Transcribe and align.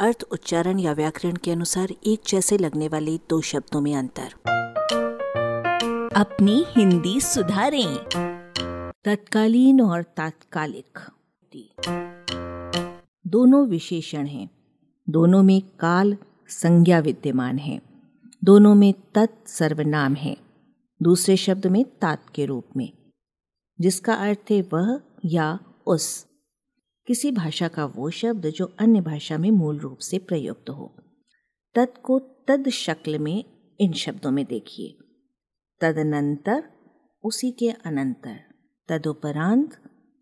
अर्थ, 0.00 0.24
उच्चारण 0.32 0.78
या 0.78 0.92
व्याकरण 0.92 1.36
के 1.36 1.50
अनुसार 1.50 1.88
एक 2.06 2.20
जैसे 2.28 2.58
लगने 2.58 2.88
वाले 2.88 3.18
दो 3.30 3.40
शब्दों 3.40 3.80
में 3.80 3.96
अंतर। 3.96 4.32
अपनी 6.16 6.64
हिंदी 6.68 7.20
सुधारें। 7.20 7.96
तत्कालीन 9.04 9.80
और 9.80 10.02
तात्कालिक। 10.02 10.98
दोनों 13.26 13.66
विशेषण 13.66 14.26
हैं। 14.26 14.50
दोनों 15.08 15.42
में 15.42 15.62
काल 15.62 16.16
संज्ञा 16.48 16.98
विद्यमान 16.98 17.58
है। 17.58 17.82
दोनों 18.44 18.74
में 18.74 18.94
तत् 19.14 19.48
सर्वनाम 19.48 20.14
है। 20.14 20.36
दूसरे 21.02 21.36
शब्द 21.36 21.66
में 21.66 21.84
तात 21.84 22.22
के 22.34 22.46
रूप 22.46 22.64
में। 22.76 22.92
जिसका 23.80 24.14
अर्थ 24.14 24.50
है 24.50 24.62
वह 24.72 25.00
या 25.24 25.58
उस। 25.86 26.29
किसी 27.10 27.32
भाषा 27.32 27.68
का 27.68 27.84
वो 27.84 28.10
शब्द 28.10 28.46
जो 28.46 28.74
अन्य 28.78 29.00
भाषा 29.00 29.38
में 29.38 29.50
मूल 29.50 29.78
रूप 29.78 29.98
से 29.98 30.18
प्रयुक्त 30.18 30.70
हो। 30.70 30.96
तत् 31.74 32.02
को 32.02 32.18
तद 32.18 32.68
शक्ल 32.68 33.18
में 33.18 33.44
इन 33.80 33.92
शब्दों 33.92 34.30
में 34.30 34.44
देखिए। 34.44 34.98
तदनंतर 35.80 36.64
उसी 37.24 37.50
के 37.50 37.70
अनंतर, 37.70 38.36
तदुपरांत 38.88 39.70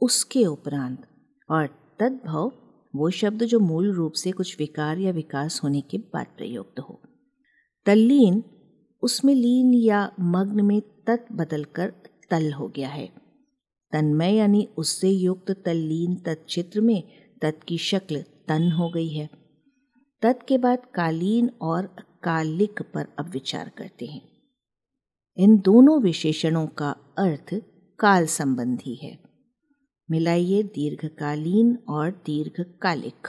उसके 0.01 0.47
उपरांत, 0.47 1.09
और 1.51 1.67
तद्भव 2.01 2.53
वो 2.97 3.11
शब्द 3.11 3.43
जो 3.43 3.61
मूल 3.61 3.93
रूप 3.93 4.12
से 4.12 4.31
कुछ 4.31 4.59
विकार 4.59 4.98
या 4.98 5.12
विकास 5.12 5.61
होने 5.65 5.81
के 5.81 5.98
बाद 5.98 6.27
प्रयुक्त 6.27 6.81
हो। 6.81 7.03
तल्लीन, 7.87 8.45
उसमें 9.03 9.34
लीन 9.34 9.75
या 9.75 10.12
मग्न 10.20 10.65
में 10.65 10.81
तत् 10.81 11.33
बदलकर 11.33 11.95
तल 12.31 12.53
हो 12.53 12.69
गया 12.69 12.89
है। 12.89 13.28
तन्मय 13.92 14.34
यानी 14.34 14.69
उससे 14.77 15.10
युक्त 15.10 15.51
तल्लीन 15.51 16.16
तत्चित्र 16.16 16.80
में 16.80 17.02
तत् 17.42 17.65
की 17.65 17.78
शक्ल 17.78 18.24
तन 18.48 18.73
हो 18.73 18.91
गई 18.91 19.09
है। 19.09 19.30
तत् 20.23 20.47
के 20.48 20.59
बाद 20.59 20.78
कालीन 20.95 21.51
और 21.62 21.87
कालिक 22.23 22.83
पर 22.83 23.06
अब 23.19 23.28
विचार 23.28 23.69
करते 23.69 24.06
हैं। 24.06 24.28
इन 25.36 25.58
दोनों 25.58 26.03
विशेषणों 26.03 26.67
का 26.67 26.91
अर्थ 27.19 27.55
काल 27.98 28.27
संबंधी 28.27 28.95
है। 28.95 29.19
मिलाइए 30.11 30.62
दीर्घकालीन 30.62 31.78
और 31.89 32.11
दीर्घकालिक। 32.11 33.28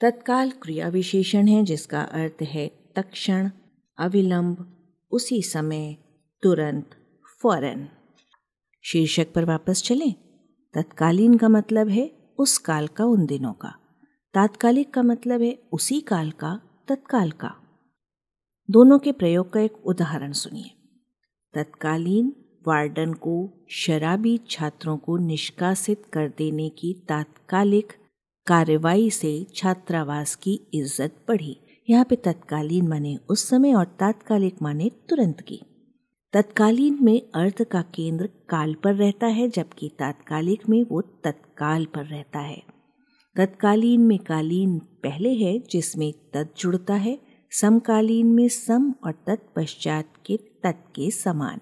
तत्काल 0.00 0.50
क्रिया 0.50 0.88
विशेषण 0.88 1.48
है, 1.48 1.64
जिसका 1.64 2.02
अर्थ 2.02 2.42
है 2.42 2.68
तक्षण 2.96 3.50
अविलंब, 3.98 4.74
उसी 5.10 5.42
समय, 5.42 5.96
तुरंत, 6.42 6.90
फ़ौरन। 7.42 7.88
शीर्षक 8.88 9.32
पर 9.34 9.44
वापस 9.44 9.82
चलें। 9.82 10.12
तत्कालीन 10.74 11.36
का 11.36 11.48
मतलब 11.48 11.88
है 11.88 12.10
उस 12.38 12.56
काल 12.58 12.86
का 12.86 13.04
उन 13.04 13.26
दिनों 13.26 13.52
का। 13.52 13.74
तात्कालिक 14.34 14.92
का 14.94 15.02
मतलब 15.02 15.42
है 15.42 15.56
उसी 15.72 16.00
काल 16.00 16.30
का, 16.30 16.60
तत्काल 16.88 17.30
का। 17.30 17.54
दोनों 18.68 18.98
के 18.98 19.12
प्रयोग 19.12 19.52
का 19.52 19.60
एक 19.60 19.86
उदाहरण 19.86 20.32
सुनिए। 20.32 20.70
तत्कालीन 21.54 22.32
वार्डन 22.66 23.12
को 23.12 23.66
शराबी 23.70 24.36
छात्रों 24.50 24.96
को 24.96 25.16
निष्कासित 25.16 26.02
कर 26.12 26.28
देने 26.28 26.68
की 26.68 26.92
तात्कालिक 27.08 27.92
कार्रवाई 28.46 29.10
से 29.10 29.32
छात्रावास 29.54 30.34
की 30.34 30.60
इज़्ज़त 30.74 31.16
बढ़ी। 31.28 31.56
यहाँ 31.88 32.04
पे 32.04 32.16
तत्कालीन 32.16 32.88
माने 32.88 33.16
उस 33.28 33.48
समय 33.48 33.74
और 33.74 33.84
तात्कालिक 34.00 34.62
माने 34.62 34.90
तुरंत 35.08 35.40
की। 35.40 35.60
तत्कालीन 36.32 36.98
में 37.02 37.22
अर्थ 37.34 37.62
का 37.62 37.82
केंद्र 37.82 38.26
काल 38.26 38.74
पर 38.74 38.94
रहता 38.94 39.26
है, 39.26 39.48
जबकि 39.48 39.88
तात्कालिक 39.98 40.68
में 40.68 40.84
वो 40.84 41.00
तत्काल 41.00 41.84
पर 41.84 42.04
रहता 42.04 42.38
है। 42.38 42.62
तत्कालीन 43.36 44.00
में 44.00 44.18
कालीन 44.18 44.78
पहले 44.78 45.34
है, 45.34 45.58
जिसमें 45.58 46.12
तत् 46.12 46.58
जुड़ता 46.58 46.94
है, 46.94 47.18
समकालीन 47.50 48.26
में 48.26 48.48
सम 48.48 48.94
और 49.04 49.12
तत्पश्चात 49.12 50.12
के 50.26 50.36
तत् 50.36 50.92
के 50.96 51.10
समान। 51.10 51.58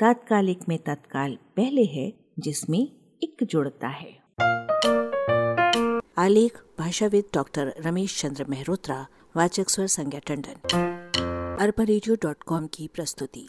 तात्कालिक 0.00 0.58
में 0.68 0.78
तत्काल 0.78 1.38
पहले 1.56 1.84
है, 1.84 2.12
जिसमें 2.38 2.88
इक 3.22 3.44
जुड़ता 3.44 3.88
है। 3.88 4.18
आलेख, 6.18 6.62
भाषाविद 6.78 7.24
डॉक्टर 7.34 7.74
रमेश 7.80 8.22
चंद्र 8.22 8.44
मेहरोत्रा, 8.44 9.06
वाचक 9.36 9.68
स्वर 9.68 9.86
संज्ञा 9.86 10.20
टंडन। 10.26 10.78
अरबा 11.60 12.66
की 12.66 12.88
प्रस्तुति। 12.88 13.48